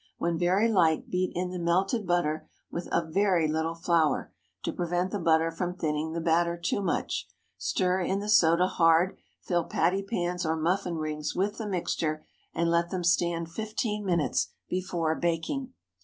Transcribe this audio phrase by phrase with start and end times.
[0.17, 5.11] When very light, beat in the melted butter, with a very little flour, to prevent
[5.11, 10.43] the butter from thinning the batter too much; stir in the soda hard, fill pattypans
[10.43, 15.71] or muffin rings with the mixture, and let them stand fifteen minutes before baking.